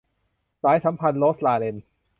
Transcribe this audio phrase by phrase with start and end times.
[0.61, 1.77] สายสัมพันธ์- โรสลาเรน